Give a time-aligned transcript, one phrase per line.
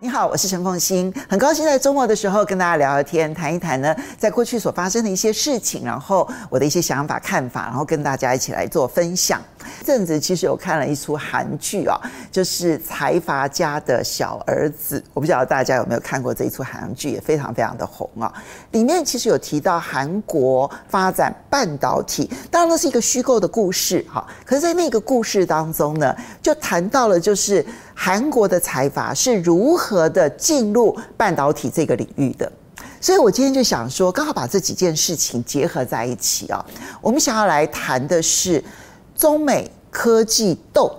[0.00, 9.42] 你好，我是陈凤欣，很高兴在周末的时候跟大家聊聊天，谈一谈呢，在过去所发生的一些事情，然后我的一些想法、看法，然后跟大家一起来做分享。
[9.80, 12.00] 这阵子其实有看了一出韩剧啊，
[12.30, 18.32] 就是财阀家的小儿子，我不晓得大家有没有看过这一出韩剧，也非常非常的红啊。
[18.70, 27.66] 里面其实有提到韩国发展半导体，当然那是一个虚构的故事哈，可是在那个故事当中呢，就谈到了就是。
[28.00, 32.50] 韩国的财阀是如何的进入半导体这个领域的？
[33.00, 36.64] 所以我今天就想说，刚好把这几件事情结合在一起啊。
[37.00, 38.62] 我们想要来谈的是
[39.16, 40.94] 中美科技斗，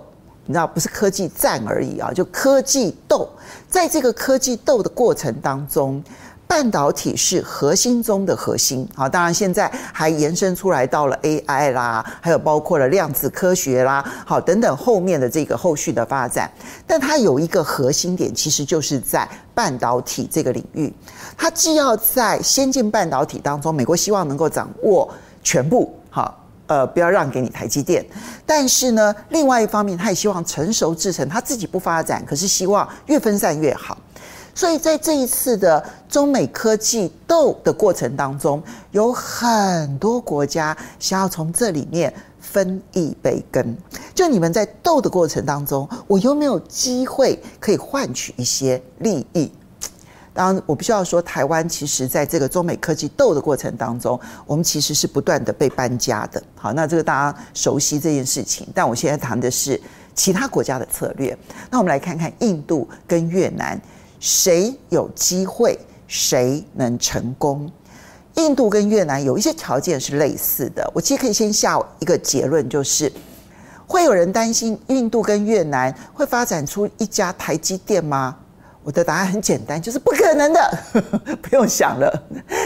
[0.46, 3.30] 你知道，不是科技战而已啊，就科技斗。
[3.70, 6.04] 在这个科技斗的过程当中。
[6.50, 16.52] 半导体是核心中的核心，好，当然现在还延伸出来到了 AI 啦，还有包括了量子科学啦，好，等等后面的这个后续的发展，
[16.88, 20.92] 但它有一个核心点，其实就是在半导体这个领域，
[21.38, 25.08] 它既要在先进半导体当中，美国希望能够掌握
[25.44, 28.04] 全部，好，呃，不要让给你台积电，
[28.44, 33.96] 但是呢，另外一方面，它也希望成熟制程，它自己不发展，可是希望越分散越好。
[34.54, 43.78] 所以在这一次的中美科技斗的过程当中，有很多国家想要从这里面分一杯羹。
[44.14, 49.52] 就你们在斗的过程当中，我有没有机会可以换取一些利益？
[50.34, 56.42] 当然，我必须要说，台湾其实在这个中美科技斗的过程当中，我们其实是不断的被搬家的。
[56.56, 58.68] 好，那这个大家熟悉这件事情。
[58.74, 59.80] 但我现在谈的是
[60.14, 61.38] 其他国家的策略。
[61.70, 63.80] 那我们来看看印度跟越南。
[64.20, 67.72] 谁有机会，谁能成功？
[68.36, 70.90] 印度跟越南有一些条件是类似的。
[70.94, 73.12] 我其实可以先下一个结论，就是
[73.88, 78.38] 会有人担心印度跟越南会发展出一家台积电吗？
[78.84, 80.84] 我的答案很简单，就是不可能的，
[81.42, 82.24] 不用想了。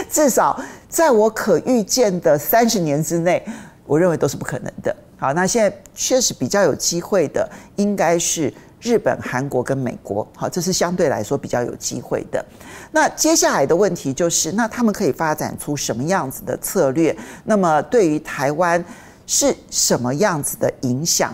[0.08, 3.44] 至少在我可预见的三十年之内，
[3.84, 4.94] 我认为都是不可能的。
[5.16, 8.52] 好，那现在确实比较有机会的，应该是。
[8.84, 12.44] 日本、韩国跟美国，好，这是相对来说比较有机会的。
[12.92, 17.16] 那接下来的问题就是，那他们可以发展出什么样子的策略？
[17.44, 18.84] 那么对于台湾
[19.26, 21.32] 是什么样子的影响？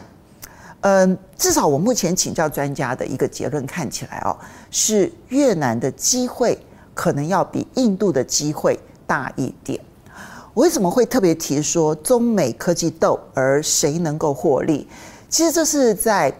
[0.82, 4.38] 嗯，至少我目前请教专家的一个结论看起来哦，
[4.70, 6.56] 是越南的机会
[6.94, 8.78] 可能要比印度的机会
[9.08, 9.80] 大一点。
[10.54, 14.86] 我为什么会特别提说中美科技斗，而谁能够获利？
[15.28, 16.32] 其实这是在。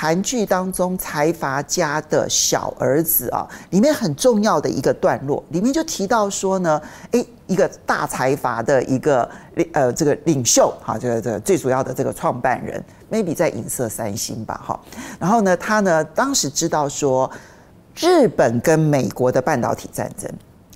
[0.00, 9.28] 韩剧当中财阀家的小儿子啊，里面很重要的一个段落，里面就提到说呢，诶，一个大财阀的一个
[9.72, 14.80] 呃这个领袖哈，这个这最主要的这个创办人，maybe 在影射三星吧哈，
[15.18, 17.28] 然后呢，他呢当时知道说，
[17.96, 20.30] 日本跟美国的半导体战争，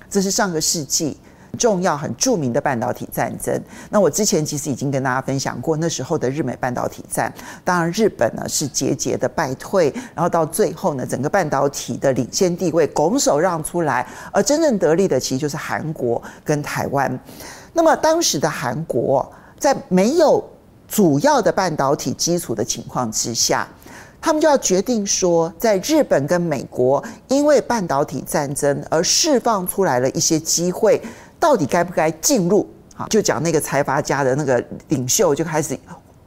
[0.09, 1.17] 这是上个世纪。
[1.57, 3.61] 重要、很著名的半导体战争。
[3.89, 7.31] 那我之前其实已经跟大家分享过，那时候的日美半导体战，
[7.63, 17.19] 当然日本呢是节节的败退，然后到最后呢，整个半导体的领先地位拱手让出来，而真正得利的其实就是韩国跟台湾。
[17.73, 20.43] 那么当时的韩国在没有
[20.87, 23.67] 主要的半导体基础的情况之下，
[24.19, 30.99] 他们就要决定说，在日本跟美国因为半导体战争而释放出来了一些机会。
[31.43, 32.65] 到底该不该进入？
[32.95, 35.77] 啊，就讲那个财阀家的那个领袖就开始，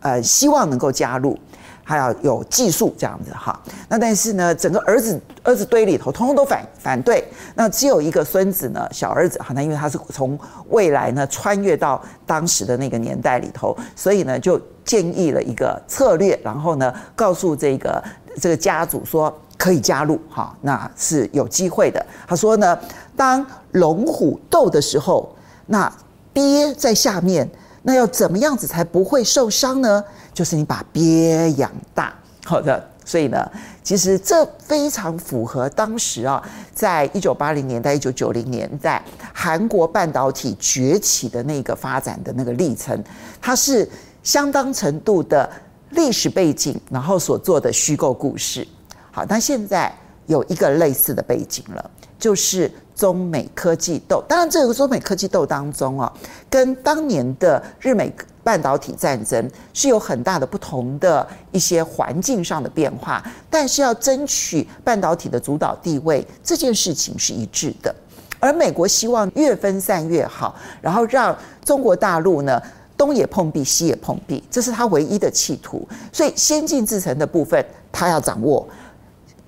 [0.00, 1.38] 呃，希望能够加入，
[1.82, 3.58] 还要有技术这样子哈。
[3.88, 7.26] 那但是呢，整个儿子儿子堆里头，通通都反反对。
[7.54, 10.38] 那只有一个孙子呢，小儿子，好，那因为他是从
[10.68, 18.04] 未来呢穿越到当时的那个年代里头，所以呢就建议了一个策略，然后呢告诉这个
[18.38, 19.34] 这个家族说。
[19.56, 22.04] 可以加入哈，那是有机会的。
[22.26, 22.78] 他说呢，
[23.16, 25.34] 当龙虎斗的时候，
[25.66, 25.90] 那
[26.32, 27.48] 鳖在下面，
[27.82, 30.04] 那要怎么样子才不会受伤呢？
[30.34, 32.12] 就是你把鳖养大。
[32.44, 33.50] 好的，所以呢，
[33.82, 36.42] 其实这非常符合当时啊，
[36.72, 39.02] 在一九八零年代、一九九零年代
[39.32, 43.02] 韩国半导体崛起的那个发展的那个历程，
[43.40, 43.88] 它是
[44.22, 45.50] 相当程度的
[45.90, 48.66] 历史背景，然后所做的虚构故事。
[49.16, 49.90] 好，那现在
[50.26, 54.22] 有一个类似的背景了，就是中美科技斗。
[54.28, 56.12] 当然，这个中美科技斗当中啊，
[56.50, 58.14] 跟当年的日美
[58.44, 63.24] 半导体战争是有很大的不同的一些环境上的变化。
[63.48, 67.94] 但是，要争取半导体的主导地位，这件事情是一致的。
[68.38, 71.34] 而美国希望越分散越好，然后让
[71.64, 72.60] 中国大陆呢，
[72.98, 75.88] 东也碰壁，西也碰壁，这是他唯一的企图。
[76.12, 78.68] 所以，先进制程的部分他要掌握，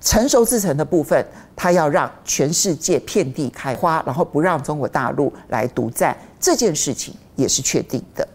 [0.01, 1.25] 成熟制程的部分
[1.55, 8.27] 它要让全世界遍地开花，然后不让中国大陆来独占，这件事情也是确定的。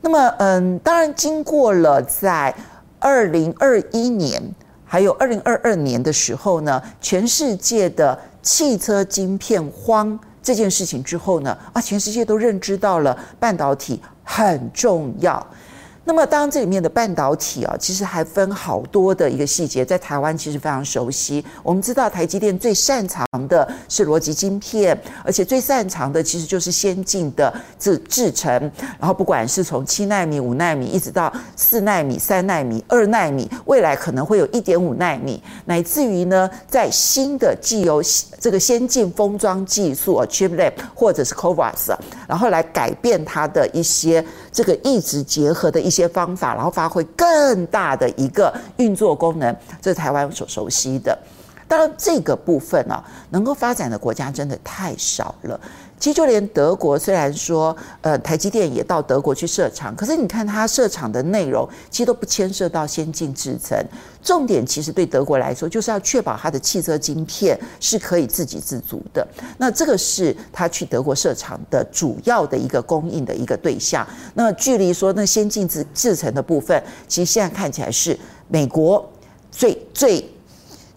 [0.00, 2.54] 那么，嗯，当然，经过了在
[2.98, 4.42] 二零二一年
[4.84, 15.44] 还有二零二二年的时候呢，全世界的汽车晶片荒这件事情之后呢，啊，全世界都认知到了半导体很重要。
[16.08, 21.44] 那么，当然这里面的半导体啊，其实还分好多的一个细节，在台湾其实非常熟悉。
[21.64, 28.52] 我们知道台积电最擅长的是逻辑晶片，而且最擅长的其实就是先进的制制程。
[29.00, 38.00] 然后，不管是从七纳米、五纳米，一直到四纳米、三纳米、二纳米，未来可能会有一点五纳米，乃至于呢，在新的既有
[38.38, 41.96] 这个先进封装技术啊，Chiplet 或者是 CoWoS，
[42.28, 44.24] 然后来改变它的一些
[44.56, 46.06] 这个意志结合的一些。
[46.16, 51.18] 方法，然后发挥更大的一个运作功能，这是台湾所熟悉的。
[51.68, 55.60] 当然，这个部分呢、啊，能够发展的国家真的太少了。
[55.98, 63.76] 其实就连德国，虽然说呃台积电也到德国去设厂，可是你看它设厂的内容，其实都不牵涉到先进制程。
[64.22, 69.26] 重点其实对德国来说，就是要确保它的汽车晶片是可以自给自足的。
[69.56, 74.06] 那这个是他去德国设厂的主要的一个供应的一个对象。
[74.34, 79.10] 那距离说那先进制制程的部分，其实现在看起来是美国
[79.50, 80.30] 最最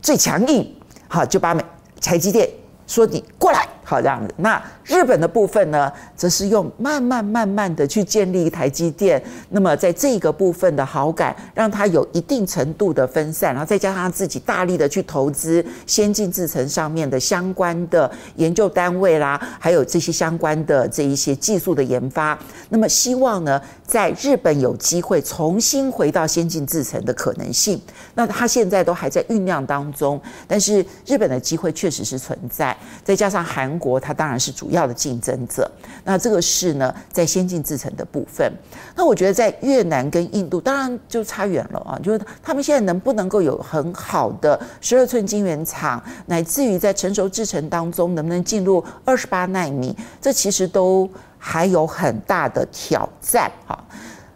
[0.01, 0.75] 最强硬，
[1.07, 1.63] 好，就把美
[2.01, 2.49] 台积电
[2.85, 3.67] 说你过来。
[3.89, 4.31] 好，这样子。
[4.37, 9.19] 那日本的部分呢，则是用慢慢慢慢的去建立台积电。
[9.49, 22.37] 那么在这个部分的好感，让它有一定程度的分散，然后再加上自己大力的去投资先进制程上面的相关的研究单位啦，还有这些相关的这一些技术的研发。
[22.69, 27.81] 那么希望呢，在日本有机会重新回到先进制程的可能性。
[28.13, 32.77] 那它现在都还在酝酿当中，但是日本的机会确实是存在。
[33.03, 33.78] 再加上韩。
[33.79, 35.71] 国它当然是主要的竞争者，
[36.03, 38.51] 那这个是呢，在先进制程的部分。
[38.95, 53.81] 那我觉得在越南跟印度，当然就差远了啊，就是他们现在能不能够有很好的十二寸晶圆厂，乃至于在成熟制程当中能不能进入二十八纳米，这其实都还有很大的挑战哈。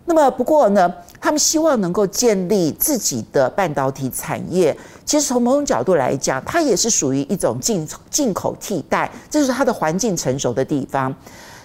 [0.06, 0.94] 那么不过呢，
[1.24, 4.78] 他们希望能够建立自己的半导体产业。
[5.06, 11.16] 其实从某种角度来讲，它也是属于一种进进口替代，这就是它的环境成熟的地方。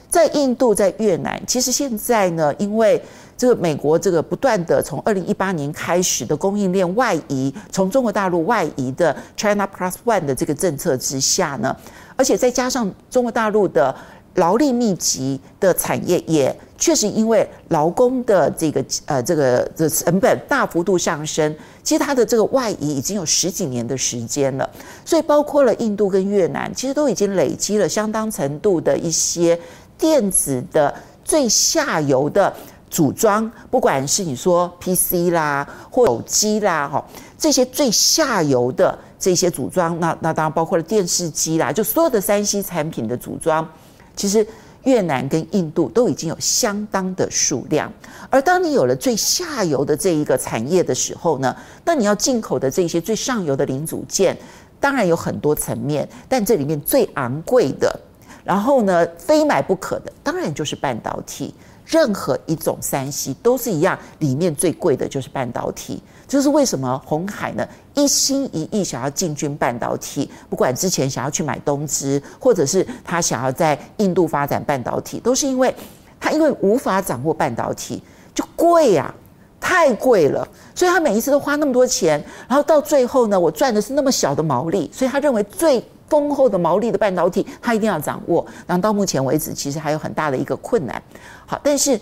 [0.08, 3.02] 在印度、在越南，其实现在呢，因为
[3.37, 11.76] 这个美国这个不断的从二零一八年开始的供应链外移，从中国大陆外移的 China Plus One 的这个政策之下呢，
[12.14, 13.93] 而且再加上中国大陆的。
[14.34, 21.52] 劳力密集的产业也确实因为劳工的这个呃这个的成本大幅度上升，
[21.82, 24.70] 其实它的这个外移已经有十几年的时间了，
[25.04, 29.58] 所以包括了印度跟越南，其实都已经累积了相当程度的一些
[29.98, 30.94] 电子的
[31.25, 32.54] 最下游的
[32.88, 37.04] 组装，不管是你说 PC 啦或手机啦哈，
[37.36, 43.69] 这些最下游的这些组装，那那当然包括了电视机啦，就所有的三 C 产品的组装。
[44.14, 44.46] 其实
[44.84, 47.92] 越南跟印度都已经有相当的数量，
[48.30, 51.54] 而当你有了最下游的这一个产业的时候呢，
[51.84, 54.36] 那你要进口的这些最上游的零组件，
[54.81, 58.00] 当然有很多层面，但这里面最昂贵的，
[58.44, 61.53] 然后呢，非买不可的，当然就是半导体。
[61.84, 66.03] 任何一种三 C 都是一样，里面最贵的就是半导体。
[66.26, 67.67] 这是为什么红海呢
[68.00, 70.31] 一心一意想要进军半导体？
[70.48, 75.74] 不管之前想要去买东芝，或者是他想要在印度发展半导体，都是因为
[76.20, 78.00] 他因为无法掌握半导体
[78.32, 79.14] 就贵呀、啊，
[79.60, 85.84] 太贵了，所以他每一次都花那么多钱，然后到最后呢，我赚的是那么小的毛利，所以他认为最。
[86.08, 88.43] 丰厚的毛利的半导体，它一定要掌握。
[88.67, 91.02] 然后到目前为止，其实还有很大的一个困难。
[91.44, 92.00] 好，但是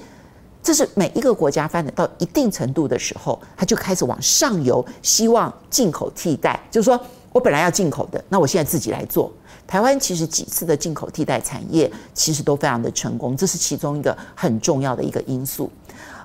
[0.67, 6.59] 这是每一个国家发展到一定程度的时候，它就开始往上游，希望进口替代。
[6.73, 9.33] 就是说我本来要进口的，那我现在自己来做。
[9.65, 15.71] 台湾其实几次的进口替代产业，其实都非常的成功，这是其中一个很重要的一个因素。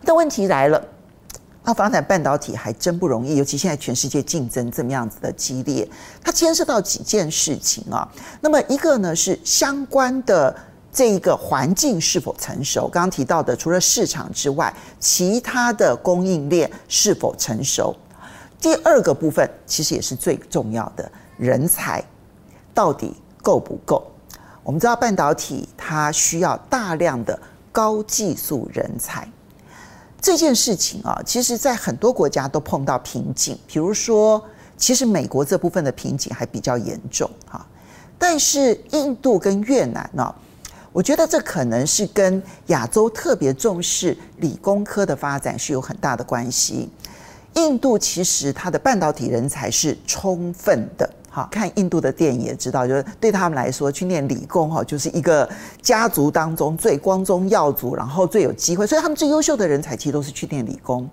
[0.03, 0.83] 但问题来了。
[1.63, 5.87] 要发展半导体还真不容易，尤其现在全世界竞争这么样子的激烈，
[6.23, 8.11] 它牵涉到几件事情啊。
[8.41, 10.55] 那么一个呢是相关的
[10.91, 17.95] 这一个环境是否成熟，刚刚提到的除了市场之外，其他的供应链是否成熟。
[18.59, 22.03] 第二个部分其实也是最重要的，人才
[22.73, 24.05] 到底够不够？
[24.63, 27.39] 我们知道半导体它需要大量的
[27.71, 29.27] 高技术人才。
[30.21, 34.43] 这件事情啊，其实在很多国家都碰到瓶颈，比如说，
[34.77, 37.65] 其实美国这部分的瓶颈还比较严重哈。
[38.19, 40.35] 但是印度跟越南呢，
[40.93, 46.89] 我觉得这可能是跟亚洲特别重视理工科的发展是有很大的关系。
[47.53, 51.09] 印度其实它的半导体人才是充分的。
[51.33, 55.49] 好，看印度的电影也知道，就是对他们来说，去念理工哈，就是一个
[55.81, 61.09] 家族当中最光宗耀祖，然后最有机会，所以他们最优秀的人才其实都是去念理工。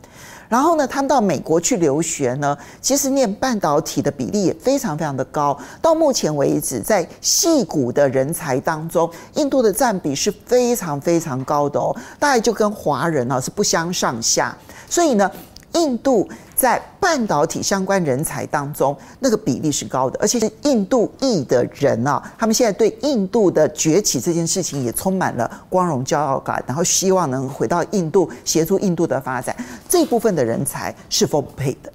[0.48, 5.56] 然后呢，他们到美国去留学呢，其实念半导体的比例也非常非常的高。
[5.80, 14.56] 到目前为止，在矽谷的人才当中，印度的占比是非常非常高的哦，大概就跟华人啊是不相上下。
[14.88, 15.30] 所以呢，
[15.75, 16.28] 印度。
[16.54, 29.54] 在半导体相关人才当中，那个比例是高的，而且是印度裔的人啊，他们现在对印度的崛起这件事情也充满了光荣骄傲感，然后希望能回到印度协助印度的发展。
[29.88, 31.92] 这部分的人才是丰沛的。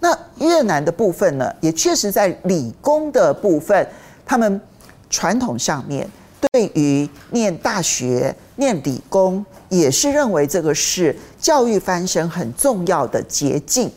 [0.00, 3.86] 那越南的部分呢，也确实在理工的部分，
[4.26, 4.60] 他们
[5.08, 6.04] 传统上面
[6.50, 13.90] 对于念大学、念理工，也是认为这个是教育翻身很重要的捷径。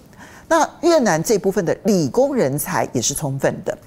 [0.47, 3.77] 那越南这部分的理工人才也是充分的，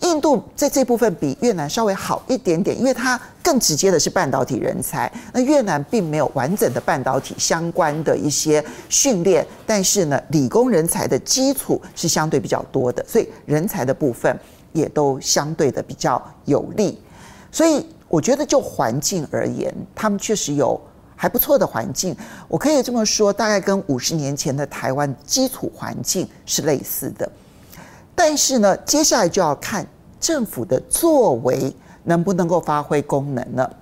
[0.00, 5.10] 印度在这部分比越南稍微好一点点，因为它更直接的是半导体人才。
[5.32, 14.38] 那越南并没有完整的半导体相关的一些训练，但是呢，理工人才的基础是相对比较多的，所以人才的部分
[14.72, 16.98] 也都相对的比较有利。
[17.50, 20.78] 所以我觉得就环境而言，他们确实有。
[21.14, 22.16] 还不错的环境，
[22.48, 27.30] 我可以这么说，大概跟五十年前的台湾基础环境是类似的。
[28.12, 29.86] 但是呢，接下来就要看
[30.18, 33.72] 政府的作为能不能够发挥功能了。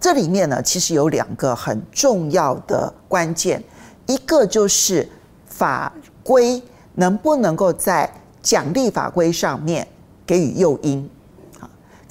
[0.00, 3.62] 这里面呢，其实有两个很重要的关键，
[4.06, 5.06] 一个就是
[5.46, 5.92] 法
[6.24, 6.62] 规
[6.94, 8.10] 能不能够在
[8.40, 9.86] 奖励法规上面
[10.24, 11.10] 给予诱因。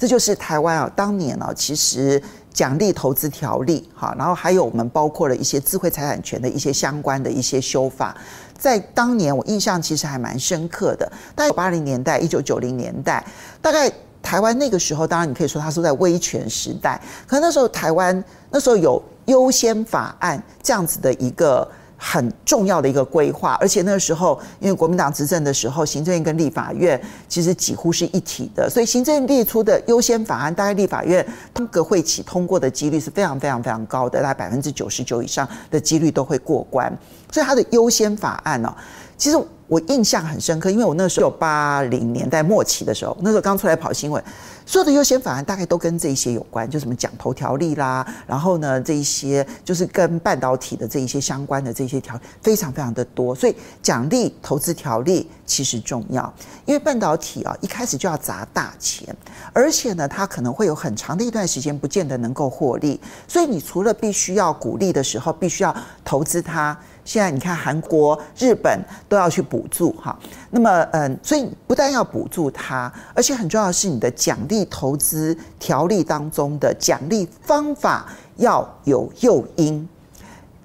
[0.00, 2.20] 这就是台湾啊，当年啊，其实。
[2.52, 8.14] 奖励投资条例，哈，然后还有我们包括了一些智慧财产权的一些相关的一些修法，
[8.58, 11.10] 在当年我印象其实还蛮深刻的。
[11.36, 13.24] 大概八零年代、一九九零年代，
[13.62, 13.90] 大概
[14.20, 21.66] 台湾那个时候，当然你可以说它是在威权时代，可那时候台湾那时候有优先法案这样子的一个。
[22.02, 36.90] 很重要的一个规划，而且那个时候，因为国民党执政的时候，行政院跟立法院其实几乎是一体的，所以行政院列出的优先法案，大概立法院通个会期通过的几率是非常非常非常高的，大概百分之九十九以上的几率都会过关，
[37.30, 38.74] 所以它的优先法案呢，
[39.18, 39.38] 其实
[39.70, 44.20] 我印象很深刻，因为我那时候八零年代末期的时候，那时候刚出来跑新闻。
[44.66, 56.32] 所有的优先法案大概都跟这些有关，就什么奖投条例啦，然后呢，这一些就是跟半导体的这一些相关的这些条非常非常的多，所以奖励投资条例其实重要，
[56.66, 59.14] 因为半导体啊一开始就要砸大钱，
[59.52, 65.74] 而且呢，它可能会有很长的一段时间不见得能够获利，所以你除了必须要鼓励的时候，必须要
[66.04, 66.76] 投资它。
[67.04, 68.78] 现在你看，韩国、日本
[69.08, 70.16] 都要去补助哈，
[70.50, 79.88] 那么嗯，所以不但要补助它，而且很重要的是你的奖励投资条例当中的奖励方法要有诱因，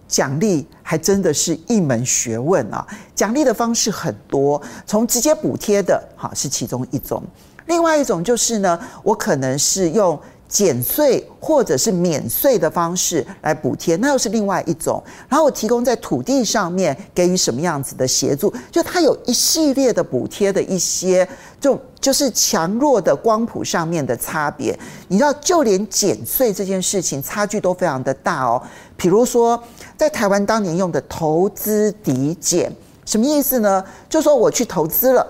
[0.08, 2.86] 奖励还真的是一门学问啊！
[3.16, 7.24] 奖励的方式很多，从直接补贴的哈是其中一种，
[7.66, 10.20] 另外一种就是呢，我可能是用。
[10.48, 15.04] 减税或者是免税的方式来补贴，那又是另外一种。
[15.28, 21.28] 然后我提供在土地上面给予什么样子的协助，就它有一系列的补贴的一些，
[21.60, 24.78] 就就是强弱的光谱上面的差别。
[25.08, 28.62] 你知道，就连减税这件事情差距都非常的大哦。
[28.96, 29.62] 比如说，
[29.98, 32.72] 在台湾当年用的投资抵减，
[33.06, 33.84] 什么意思呢？
[34.08, 35.26] 就说我去投资了，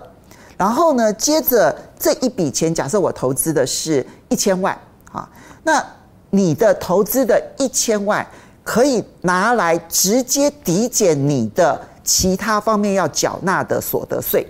[0.58, 4.78] 然后呢，接着这一笔钱，假设我投资的是一千万。
[5.16, 5.30] 啊，
[5.64, 5.84] 那
[6.30, 8.26] 你的投资的一千万
[8.64, 14.46] 可以拿来直接抵减你的其他方面要缴纳的所得税，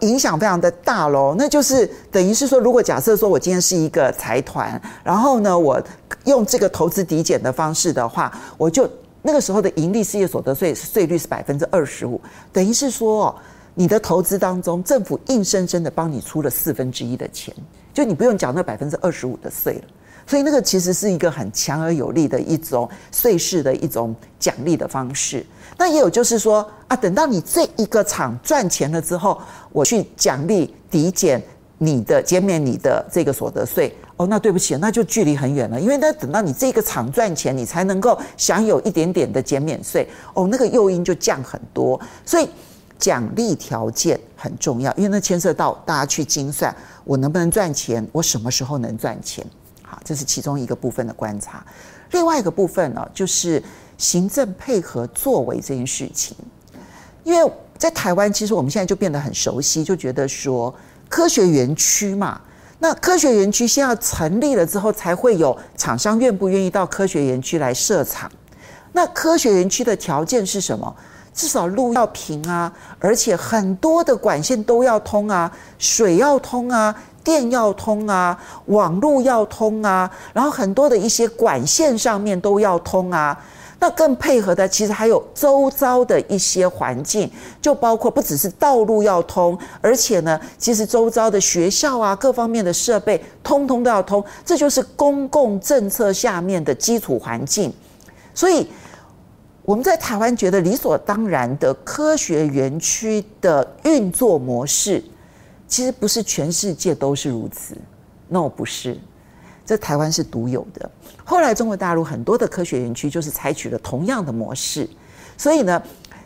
[0.00, 1.34] 影响非常的大喽。
[1.38, 5.80] 那就是等于是说，如果假设说我今天是一个财团，然后呢，我
[6.24, 8.88] 用这个投资抵减的方式的话，我就
[9.22, 12.20] 那个时候的盈利事业所得税税率是百分之二十五，
[12.52, 13.34] 等于是说
[13.74, 17.54] 你的投资当中，政府硬生生的帮你出了四分之一的钱，
[17.92, 19.82] 就你不用缴那百分之二十五的税了。
[20.26, 25.44] 所以那个其实是一个很强而有力的一种税事的一种奖励的方式。
[25.76, 29.40] 那也有就是说啊，等到你这一个厂赚钱了之后，
[29.72, 31.42] 我去奖励抵减
[31.78, 41.98] 你的减免你的这个所得税哦，那对不起，那就距离很远了，因为那等到你这个厂赚钱，你才能够享有一点点的减免税，哦，那个诱因就降很多。
[42.24, 42.48] 所以
[42.98, 46.74] 奖励条件很重要，因为那牵涉到大家去精算，
[47.10, 49.44] 我能不能赚钱，我什么时候能赚钱？
[49.82, 51.66] 好，这是其中一个部分的观察。
[52.12, 53.60] 另外一个部分呢，就是
[53.98, 56.36] 行政配合作为这件事情，
[57.24, 60.72] 因为在台湾，其实我们现在就变得很熟悉，就觉得说
[61.08, 62.40] 科学园区嘛。
[62.78, 68.30] 那科学园区先要成立了之后，才会有厂商愿不愿意到科学园区来设厂。
[68.92, 70.94] 那科学园区的条件是什么？
[71.32, 83.38] 至少路要平啊，而且很多的管线都要通啊，水要通啊，电要通啊，网路要通啊，然后很多的一些管线上面都要通啊。
[83.82, 87.30] 那更配合的，其实还有周遭的一些环境，
[87.62, 94.22] 就包括不只是道路要通，而且呢，其实周遭的学校啊，各方面的设备，通通都要通。
[94.44, 97.72] 这就是公共政策下面的基础环境。
[98.34, 98.70] 所以
[99.70, 105.00] 我们在台湾觉得理所当然的科学园区的运作模式，
[105.68, 107.76] 其实不是全世界都是如此。
[108.26, 108.98] No，不是。
[109.64, 110.90] 这台湾是独有的。
[111.22, 114.90] 后来中国大陆很多的科学园区就是采取了同样的模式，
[115.36, 115.80] 所以呢，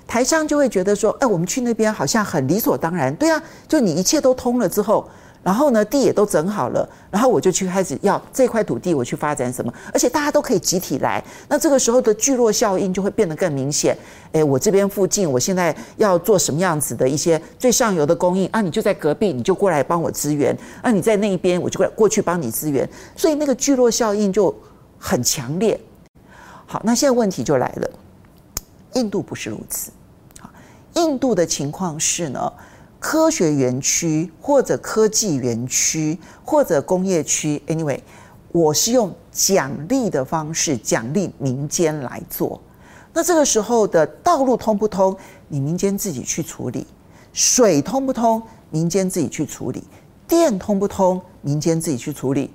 [0.07, 3.15] 台商就会觉得说，哎，我们去那边好像很理所当然。
[3.15, 5.07] 对啊，就你一切都通了之后。
[5.45, 13.95] 然后呢，地也都整好了，然后我就去开始要这块土地，我去发展什么，而且大家都可以集体来，那这个时候的聚落效应就会变得更明显。
[14.33, 18.63] 诶，我这边附近，我现在要做什么样子的一些最上游的供应啊？
[18.63, 22.89] 你就在隔壁，你就过来帮我支援；啊，你在那一边，我就过来过去帮你支援。
[23.15, 24.53] 所以那个聚落效应就
[24.99, 25.79] 很强烈。
[26.65, 27.91] 好，那现在问题就来了，
[28.95, 29.93] 印度不是如此。
[30.41, 30.49] 好，
[30.95, 32.51] 印度的情况是呢？
[33.05, 38.01] 科学园区或者科技园区或者工业区，anyway，
[38.51, 42.59] 我是用奖励的方式奖励民间来做。
[43.13, 45.15] 那这个时候的道路通不通，
[45.49, 46.87] 你民间自己去处理；
[47.35, 49.83] 水通不通，民间自己去处理；
[50.27, 52.51] 电通不通，民间自己去处理。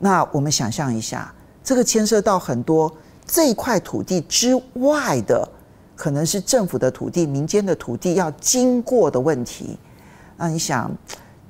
[0.00, 2.92] 那我们想象一下，这个牵涉到很多
[3.24, 5.48] 这一块土地之外的。
[5.96, 9.78] 可能是政府的土地、民间的土地要经过的问题，
[10.36, 10.90] 那你想，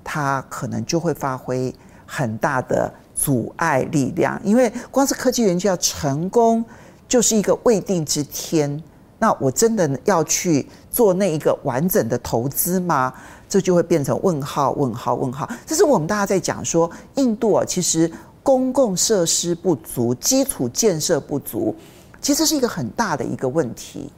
[0.03, 1.75] 它可能就会发挥
[2.07, 6.65] 很大的阻碍力量，因为光是科技园区要成功，
[7.09, 8.83] 就是一个未定之天。
[9.19, 13.15] 那我真的要去做那一个完整的投资吗？
[13.49, 15.49] 这就会变成问号、问号、问号。
[15.65, 18.11] 这是我们大家在讲说，印度啊，其实
[18.43, 21.75] 公共设施不足、基础建设不足，
[22.21, 24.13] 其实是一个很大的一个问题。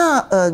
[0.00, 0.50] 那呃，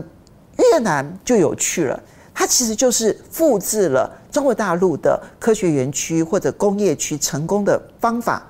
[0.56, 2.02] 越南就有趣了，
[2.34, 8.42] 它其实就是复制了中国大陆的科学园区或者工业区成功的方法，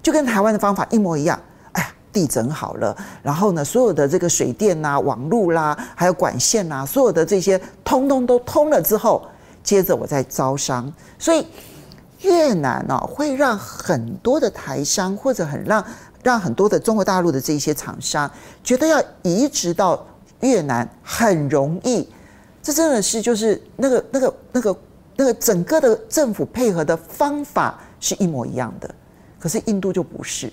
[0.00, 1.36] 就跟台湾的方法一模一样。
[1.72, 9.26] 哎呀，地整好了，然后呢，所有的这个水电呐、啊、网路啦，还有管线呐、啊，所有的这些通通都通了之后，
[9.64, 10.92] 接着我再招商。
[11.18, 11.44] 所以
[12.20, 15.84] 越南呢、哦，会让很多的台商或者很让
[16.22, 18.30] 让很多的中国大陆的这些厂商
[18.62, 20.06] 觉得要移植到。
[20.40, 22.08] 越南很容易，
[22.62, 24.78] 这真的是就是那个那个那个
[25.16, 28.94] 那个整个的政府配合的方法是一模一样的，
[29.38, 30.52] 可是印度就不是。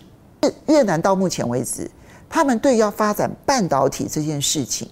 [0.67, 1.89] 越南到目前为止，
[2.29, 4.89] 他们对要发展半导体这件事情。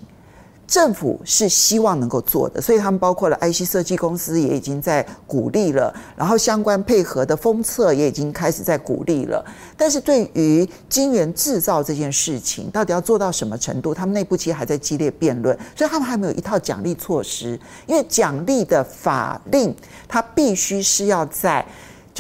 [0.72, 9.44] 政府是希望能够做的，所以他们包括了 IC 设计公司也已经在鼓励了，然后相关配合的封测也已经开始在鼓励了。
[9.76, 17.60] 但是对于晶圆制造这件事情，到底要做到什么程度，他们内部其实还在激烈辩论，所以他们还没有一套奖励措施。
[17.86, 19.76] 因为奖励的法令，
[20.08, 21.66] 它必须是要在。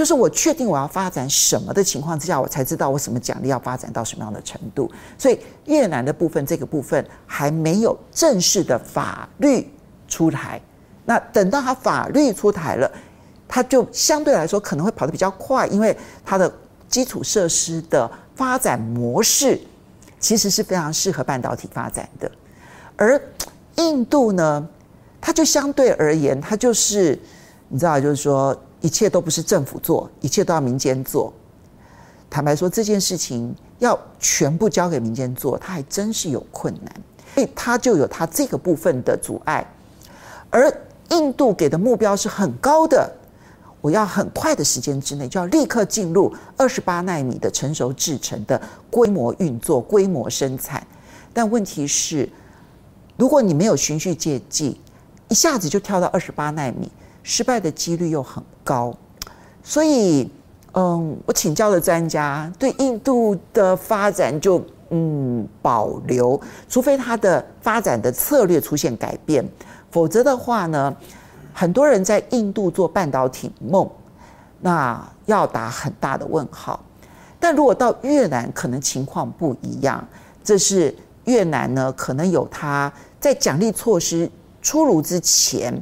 [0.01, 4.91] 就是我确定我要发展什么的情况之下，我才知道我什么奖励要发展到什么样的程度。
[5.15, 9.71] 所以越南的部分，这个部分还没有正式的法律
[10.07, 10.59] 出台。
[11.05, 12.91] 那等到它法律出台了，
[13.47, 16.51] 它就相对来说可能会跑得比较快，因为它的
[16.89, 19.61] 基础设施的发展模式
[20.19, 22.31] 其实是非常适合半导体发展的。
[22.95, 23.21] 而
[23.75, 24.67] 印度呢，
[25.21, 27.19] 它就相对而言，它就是
[27.67, 28.59] 你知道，就是说。
[28.81, 31.31] 一切都不是政府做，一切都要民间做。
[32.29, 36.93] 坦白说，这件事情要全部交给民间做，它还真是有困难，
[37.35, 39.65] 所以它就有它这个部分的阻碍。
[40.49, 40.73] 而
[41.09, 43.11] 印度给的目标是很高的，
[43.81, 50.85] 我要很快的时间之内就要立刻进入二十八纳米的成熟制程的规模运作、规模生产。
[51.33, 52.29] 但问题是，
[53.17, 54.79] 如果你没有循序渐进，
[55.27, 56.89] 一下子就跳到二十八纳米。
[57.23, 58.93] 失败的几率又很高，
[59.63, 60.31] 所以
[60.73, 69.47] 嗯，我请教了专家，对印度的发展就嗯保留，除非它的发展的策略出现改变，
[69.91, 70.95] 否则的话呢，
[71.53, 73.89] 很多人在印度做半导体梦，
[74.61, 76.79] 那要打很大的问号。
[77.39, 80.07] 但如果到越南，可能情况不一样。
[80.43, 84.29] 这是越南呢，可能有它在奖励措施
[84.61, 85.73] 出炉之前，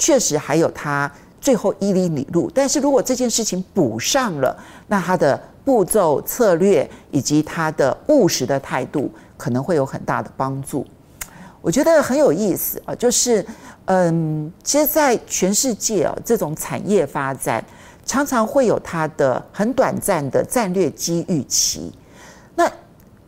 [0.00, 1.08] 确实还有他
[1.40, 2.50] 最后一里里路。
[2.52, 4.56] 但是如果这件事情补上了，
[4.88, 10.84] 那他的步骤、策略以及他的务实的态度，可能会有很大的帮助。
[11.60, 13.46] 我觉得很有意思啊，就是
[13.84, 17.64] 嗯，其实，在全世界啊，这种产业发展。
[18.06, 21.92] 常常会有它的很短暂的战略机遇期，
[22.56, 22.68] 那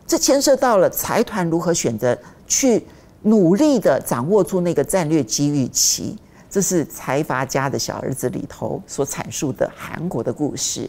[0.05, 2.85] 这牵涉到了财团如何选择去
[3.21, 6.17] 努力的掌握住那个战略机遇期，
[6.53, 10.87] 这是财阀家的小儿子里头所阐述的韩国的故事。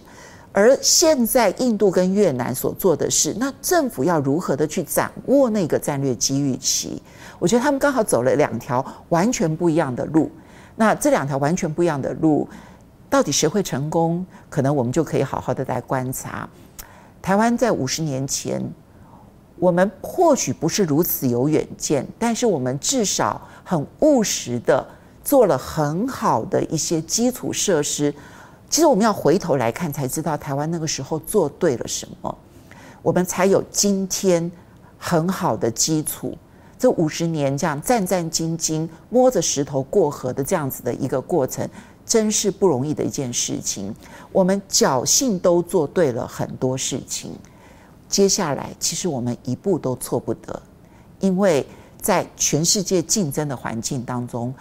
[0.53, 7.01] 而现在印度跟越南所做的事，那政府要如何的去掌握那个战略机遇期？
[7.39, 10.31] 我觉得他们刚好走了两条完全不一样的路。
[10.77, 12.47] 那这两条完全不一样的路。
[13.09, 14.27] 到底谁会成功？
[14.51, 16.47] 可能我们就可以好好的来观察。
[17.23, 18.63] 台湾在五十年前，
[19.59, 24.87] 我们或许不是如此有远见，但是我们至少很务实的
[25.25, 28.15] 做了很好的一些基础设施。
[28.69, 32.39] 其实我们要回头来看，才知道台湾那个时候做对了什么，
[33.03, 34.51] 我们才有今天
[34.99, 36.37] 很好的基础。
[36.79, 41.69] 这五十年这样战战兢兢、摸着石头过河的这样子的一个过程。
[42.07, 43.91] 真是不容易的一件事情，
[44.31, 47.31] 我们侥幸都做对了很多事情，
[48.11, 50.63] 接下来其实我们一步都错不得，
[51.19, 51.67] 因为
[51.99, 54.53] 在全世界竞争的环境当中，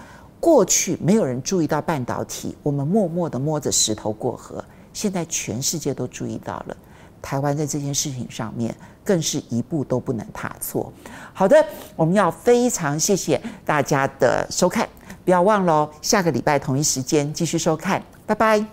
[0.44, 6.76] 过去没有人注意到半导体，我们默默的摸着石头过河，现在全世界都注意到了，
[7.22, 8.76] 台湾在这件事情上面
[9.06, 10.92] 更是一步都不能踏错。
[11.32, 14.86] 好的，我们要非常谢谢大家的收看。
[15.24, 18.66] 不要忘了，下个礼拜同一时间继续收看，拜拜。